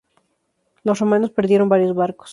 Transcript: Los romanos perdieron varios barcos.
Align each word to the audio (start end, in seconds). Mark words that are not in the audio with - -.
Los 0.83 0.97
romanos 0.97 1.29
perdieron 1.29 1.69
varios 1.69 1.93
barcos. 1.95 2.29